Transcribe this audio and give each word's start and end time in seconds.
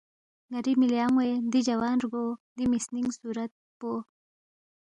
ن٘ری 0.51 0.73
مِلی 0.79 0.97
ان٘وے 1.05 1.29
دی 1.51 1.59
جوان 1.67 1.97
رگو 2.03 2.25
دی 2.55 2.65
مِسنِنگ 2.71 3.09
صُورت 3.17 3.51
پو 3.79 3.89